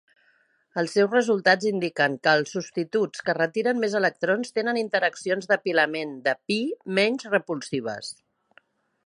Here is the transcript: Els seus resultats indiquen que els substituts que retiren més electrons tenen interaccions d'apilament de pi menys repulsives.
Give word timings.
Els 0.81 0.93
seus 0.95 1.11
resultats 1.15 1.67
indiquen 1.71 2.15
que 2.27 2.33
els 2.39 2.53
substituts 2.55 3.23
que 3.27 3.35
retiren 3.39 3.83
més 3.83 3.99
electrons 4.01 4.57
tenen 4.57 4.81
interaccions 4.85 5.53
d'apilament 5.53 6.17
de 6.31 6.35
pi 6.51 6.61
menys 7.01 7.31
repulsives. 7.37 8.13